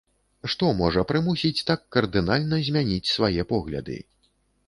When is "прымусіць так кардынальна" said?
1.11-2.61